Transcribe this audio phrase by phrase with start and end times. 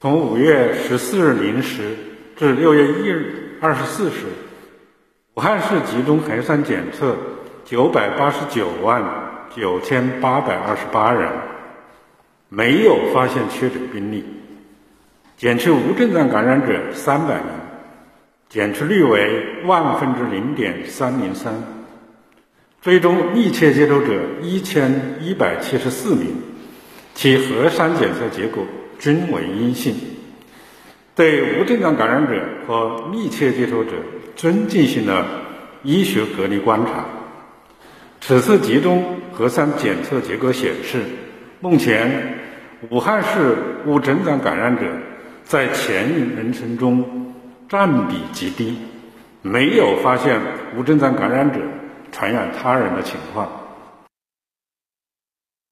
[0.00, 1.96] 从五月十四日零时
[2.36, 4.26] 至六月一日二十四时，
[5.34, 7.16] 武汉市集中核酸检测
[7.64, 9.02] 九百八十九万
[9.56, 11.28] 九千八百二十八人，
[12.48, 14.24] 没有发现确诊病例，
[15.36, 17.46] 检出无症状感染者三百名，
[18.48, 21.52] 检出率为万分之零点三零三，
[22.80, 24.12] 追踪密切接触者
[24.42, 26.36] 一千一百七十四名，
[27.18, 28.64] 其核酸检测结果。
[29.00, 29.94] 均为阴性，
[31.14, 33.92] 对无症状感染者和密切接触者
[34.34, 35.24] 均进行了
[35.84, 37.04] 医学隔离观察。
[38.20, 41.02] 此次集中核酸检测结果显示，
[41.60, 42.40] 目前
[42.90, 44.82] 武汉市无症状感染者
[45.44, 47.32] 在全人群中
[47.68, 48.78] 占比极低，
[49.42, 50.40] 没有发现
[50.76, 51.60] 无症状感染者
[52.10, 53.48] 传染他人的情况。